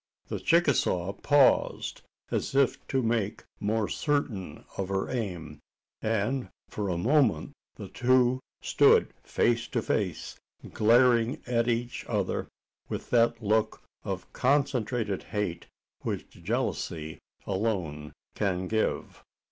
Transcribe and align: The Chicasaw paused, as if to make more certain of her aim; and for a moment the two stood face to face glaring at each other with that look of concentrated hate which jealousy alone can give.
The 0.29 0.39
Chicasaw 0.39 1.21
paused, 1.21 2.01
as 2.31 2.55
if 2.55 2.87
to 2.87 3.03
make 3.03 3.43
more 3.59 3.87
certain 3.87 4.65
of 4.75 4.89
her 4.89 5.07
aim; 5.11 5.59
and 6.01 6.49
for 6.69 6.89
a 6.89 6.97
moment 6.97 7.51
the 7.75 7.87
two 7.87 8.39
stood 8.63 9.13
face 9.21 9.67
to 9.67 9.79
face 9.83 10.39
glaring 10.73 11.37
at 11.45 11.67
each 11.67 12.03
other 12.07 12.47
with 12.89 13.11
that 13.11 13.43
look 13.43 13.83
of 14.03 14.33
concentrated 14.33 15.21
hate 15.37 15.67
which 15.99 16.27
jealousy 16.31 17.19
alone 17.45 18.11
can 18.33 18.67
give. 18.67 19.23